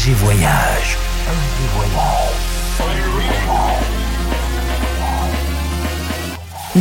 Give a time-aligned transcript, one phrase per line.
[0.00, 0.96] FG Voyage.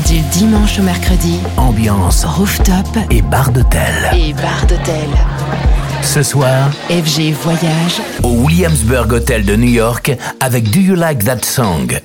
[0.07, 4.09] Du dimanche au mercredi, Ambiance rooftop et bar d'hôtel.
[4.13, 5.09] et bar d'hôtel.
[6.01, 11.43] Ce soir, FG Voyage, au Williamsburg Hotel de New York avec Do You Like That
[11.43, 11.99] Song?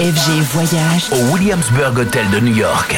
[0.00, 2.96] FG Voyage au Williamsburg Hotel de New York.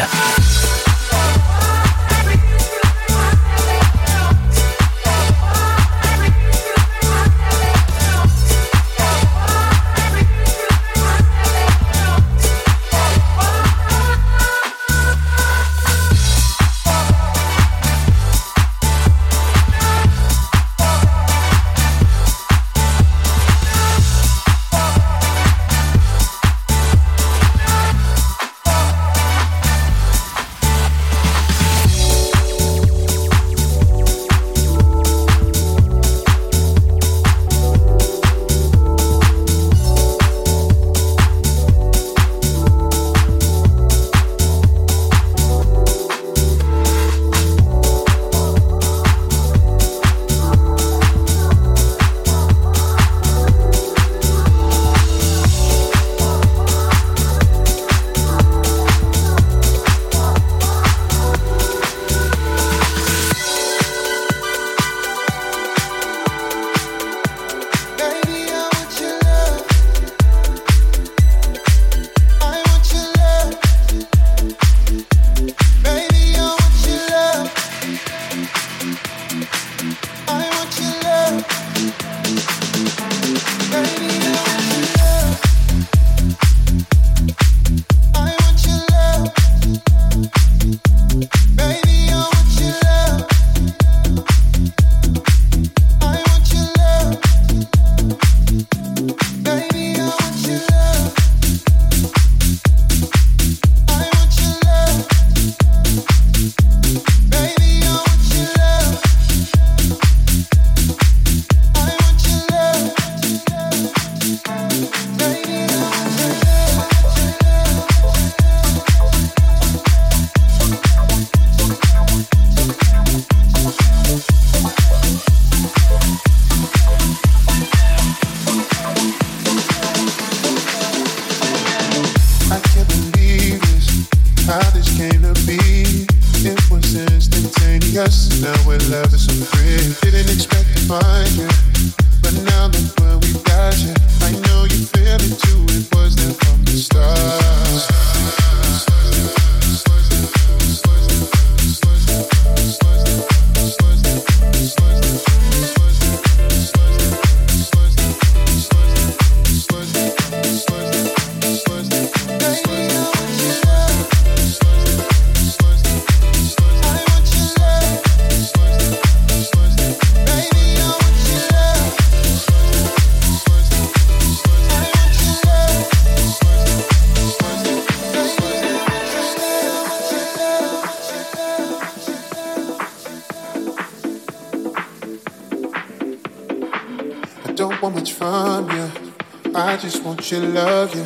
[190.32, 191.04] Should love you.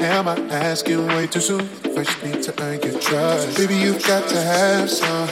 [0.00, 1.66] Am I asking way too soon?
[1.94, 3.56] First need to earn your trust.
[3.56, 5.26] Baby, you've got to have some.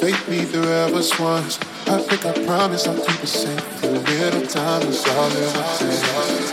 [0.00, 1.60] Faith me the rebels once.
[1.86, 3.84] I think I promise I'll keep it safe.
[3.84, 6.49] A little time is all it will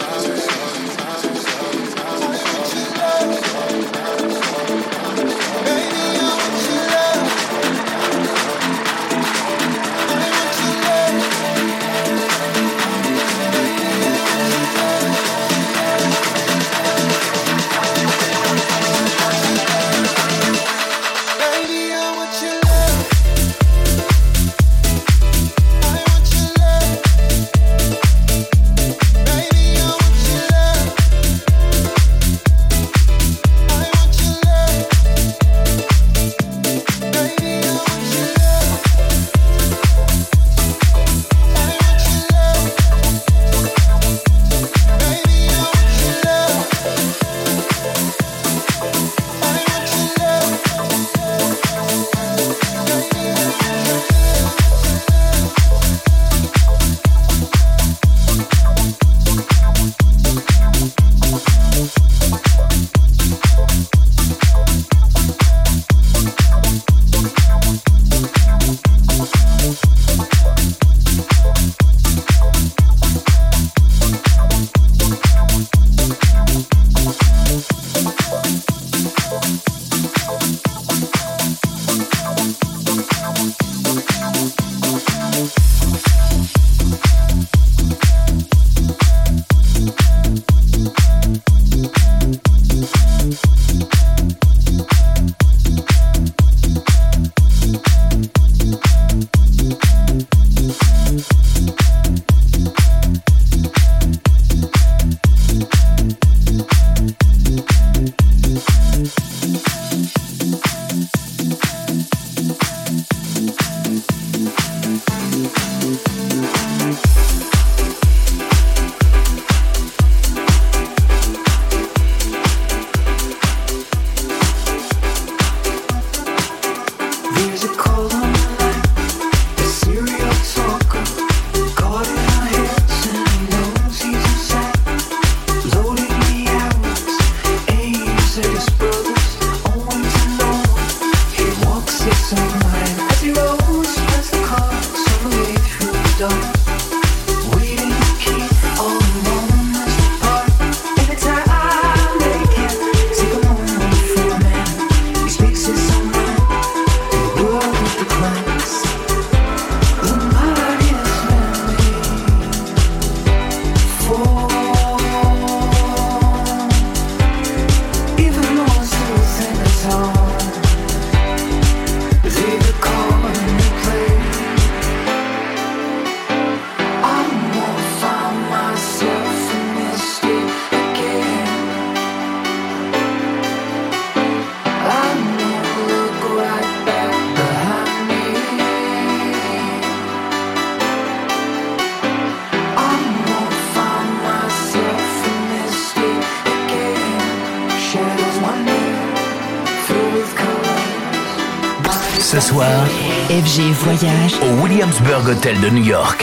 [205.38, 206.16] Hotel de New York.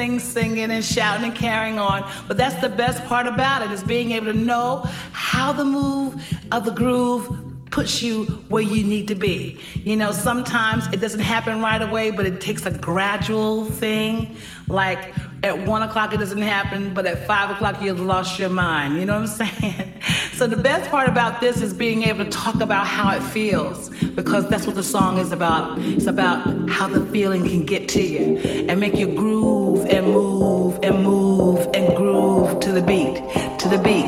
[0.00, 2.10] Dancing, singing, and shouting and carrying on.
[2.26, 4.82] But that's the best part about it is being able to know
[5.12, 6.14] how the move
[6.52, 7.28] of the groove
[7.70, 9.60] puts you where you need to be.
[9.74, 14.36] You know, sometimes it doesn't happen right away, but it takes a gradual thing.
[14.66, 18.96] Like at one o'clock it doesn't happen, but at five o'clock you've lost your mind.
[18.96, 19.92] You know what I'm saying?
[20.32, 23.90] So the best part about this is being able to talk about how it feels,
[24.14, 25.78] because that's what the song is about.
[25.78, 30.78] It's about how the feeling can get to you and make you groove and move
[30.82, 33.16] and move and groove to the beat,
[33.58, 34.06] to the beat,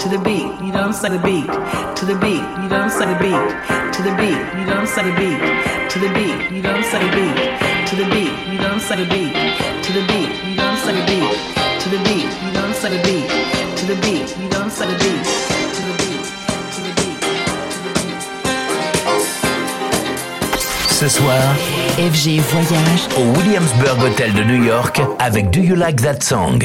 [0.00, 0.46] to the beat.
[0.64, 1.16] You I'm saying?
[1.16, 2.42] The beat, to the beat.
[2.62, 3.12] You I'm saying?
[3.12, 4.38] The beat, to the beat.
[4.58, 5.08] You I'm saying?
[5.08, 6.50] The beat, to the beat.
[6.52, 7.10] You I'm saying?
[7.10, 8.32] The beat, to the beat.
[8.52, 9.00] You I'm saying?
[9.00, 10.30] The beat, to the beat.
[10.44, 10.98] You I'm saying?
[10.98, 12.30] The beat, to the beat.
[12.42, 12.96] You I'm saying?
[12.96, 14.28] The beat, to the beat.
[14.38, 14.92] You I'm saying?
[14.92, 15.51] The beat.
[21.02, 21.56] Ce soir,
[21.98, 26.60] FG Voyage au Williamsburg Hotel de New York avec Do You Like That Song?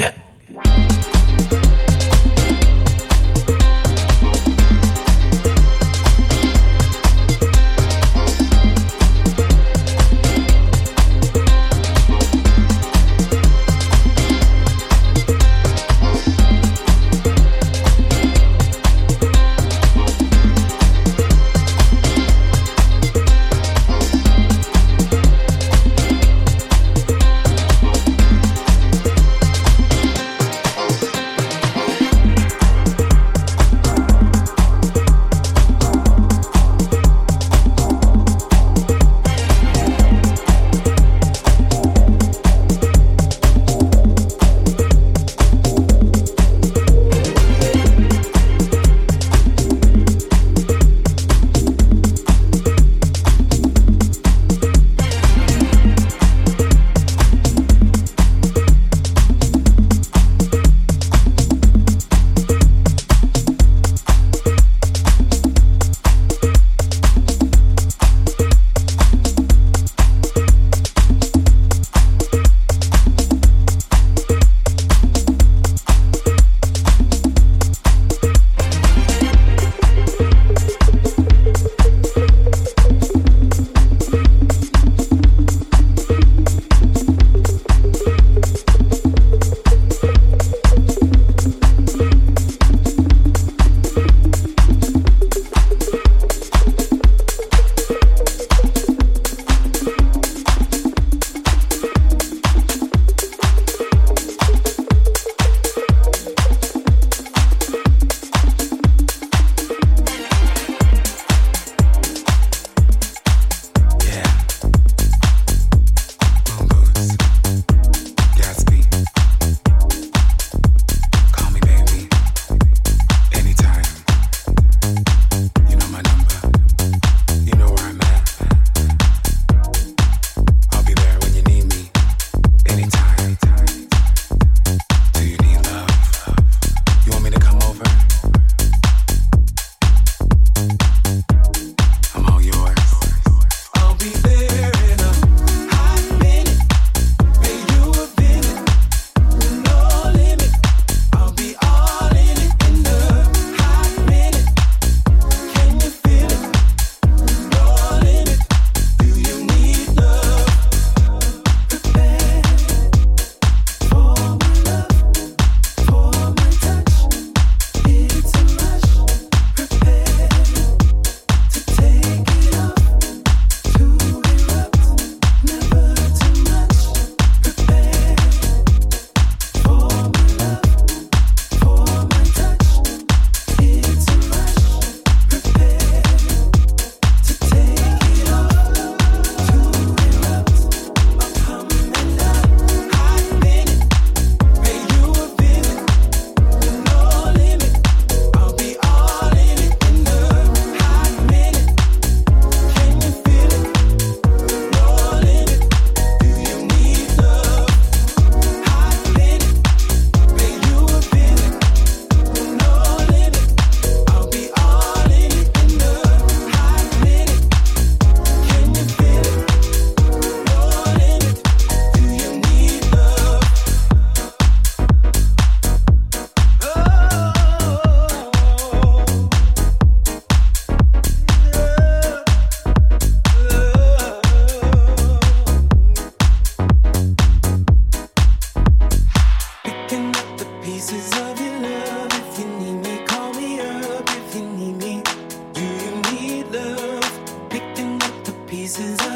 [248.67, 249.06] reasons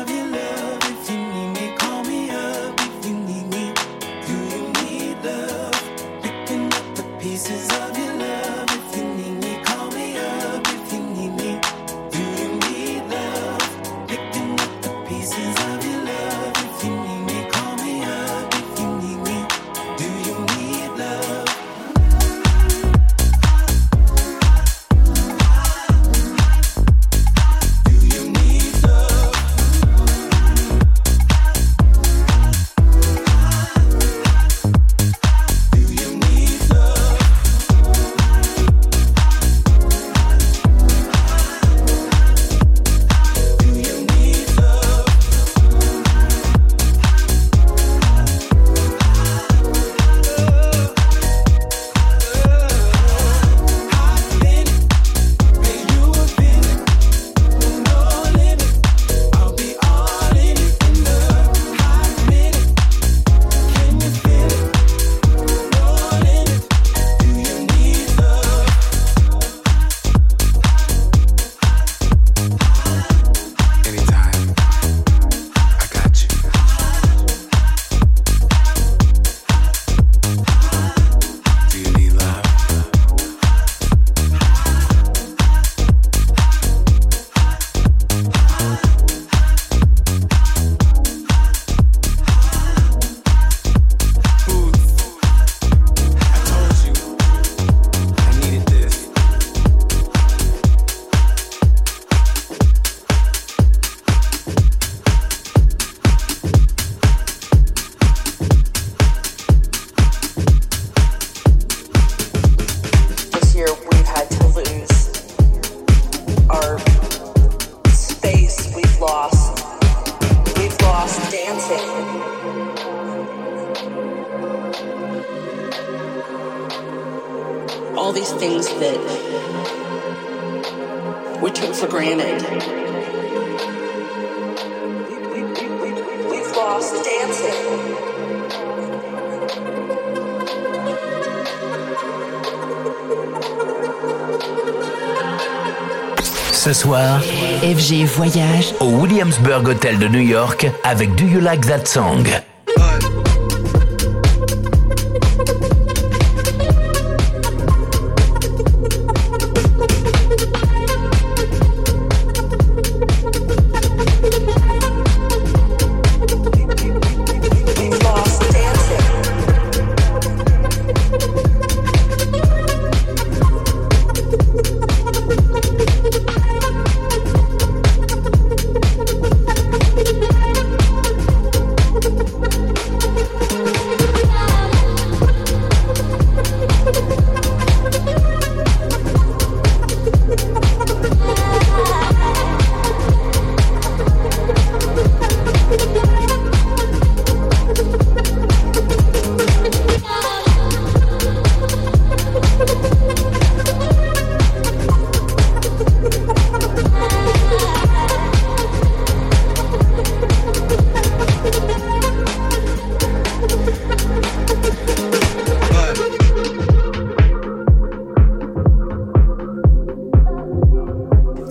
[147.91, 148.73] Voyage.
[148.79, 152.23] Au Williamsburg Hotel de New York avec Do You Like That Song?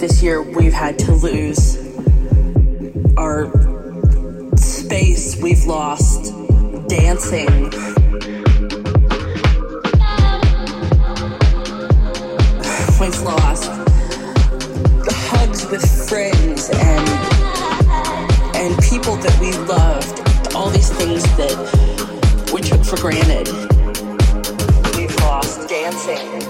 [0.00, 1.76] this year we've had to lose,
[3.18, 3.52] our
[4.56, 6.32] space we've lost
[6.88, 7.64] dancing.
[12.98, 13.70] We've lost
[15.04, 17.08] the hugs with friends and
[18.56, 20.54] and people that we loved.
[20.54, 23.48] All these things that we took for granted.
[24.96, 26.49] We've lost dancing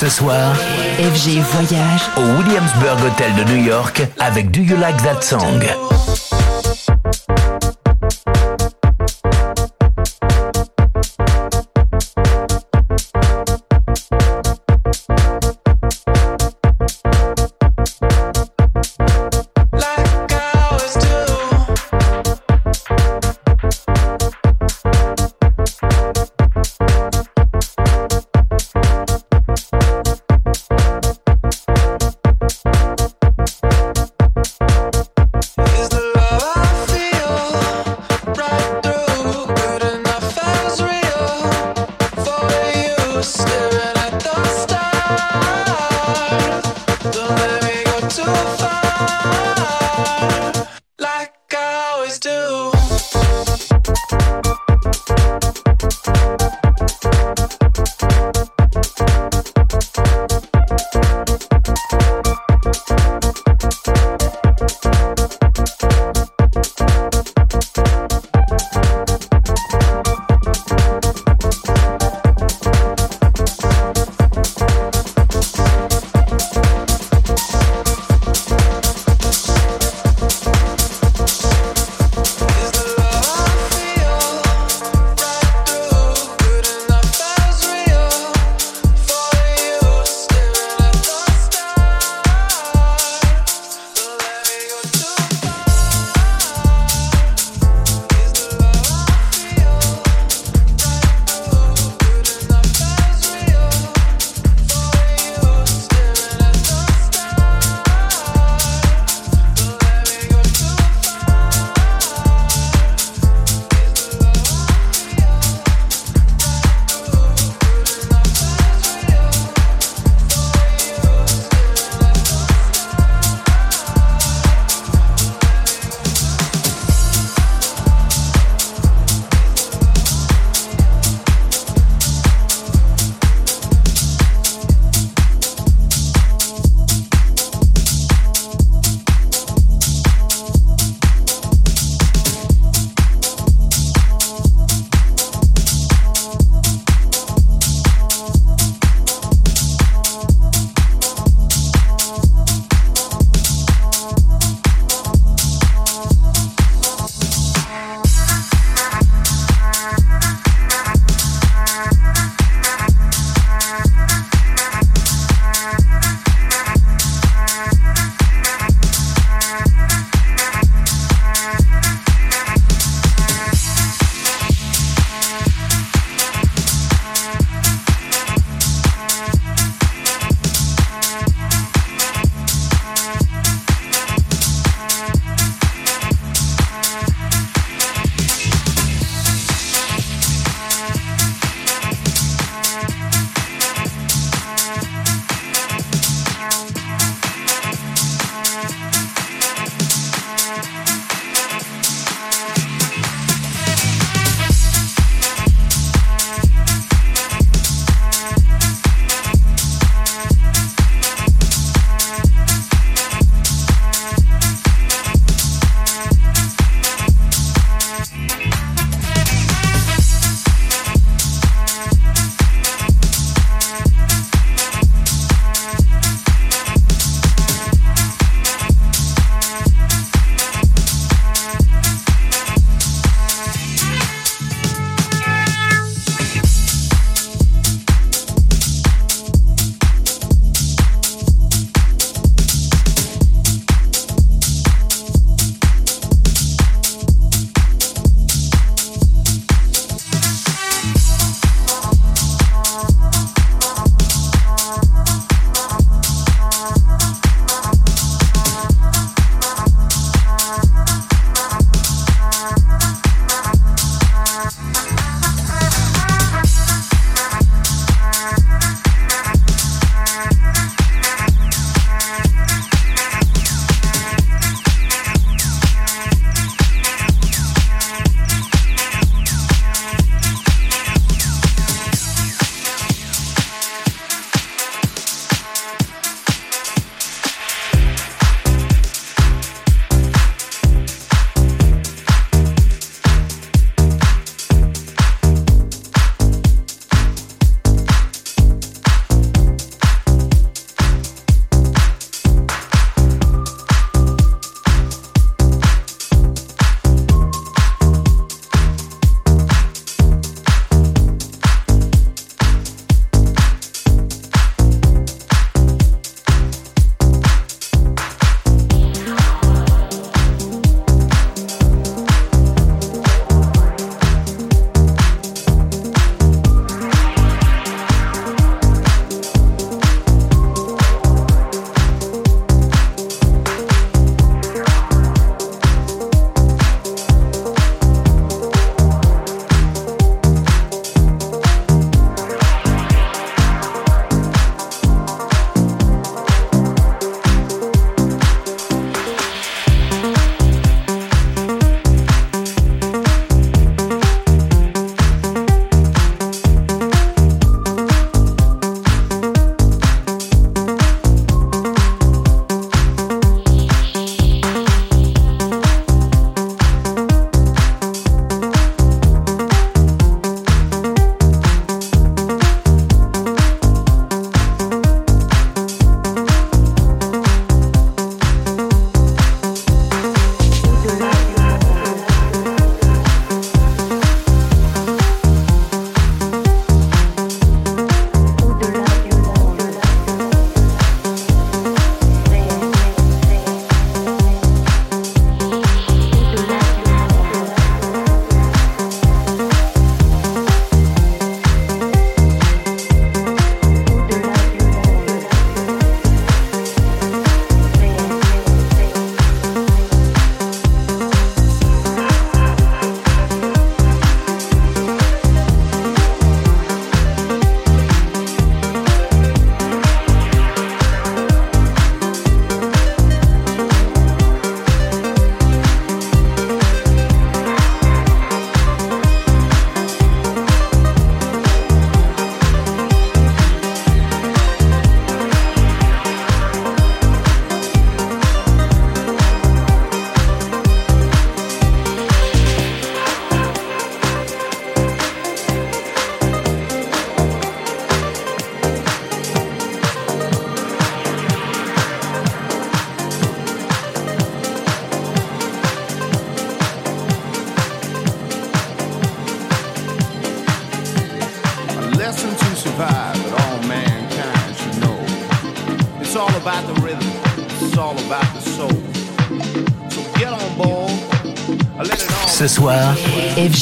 [0.00, 0.54] Ce soir,
[0.98, 2.10] FG voyage.
[2.16, 5.60] au Williamsburg Hotel de New York avec Do You Like That Song?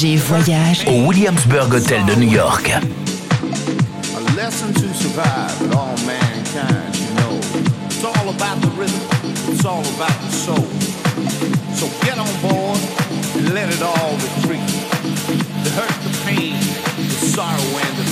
[0.00, 2.70] Léger voyage au Williamsburg Hotel de New York.
[2.70, 7.40] A lesson to survive all mankind, you know.
[7.86, 9.00] It's all about the rhythm,
[9.48, 10.68] it's all about the soul.
[11.74, 12.78] So get on board
[13.38, 14.62] and let it all retreat.
[15.64, 16.54] The hurt, the pain,
[16.96, 18.07] the sorrow, and the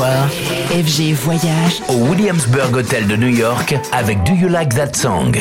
[0.00, 1.82] FG Voyage.
[1.88, 5.32] Au Williamsburg Hotel de New York avec Do You Like That Song?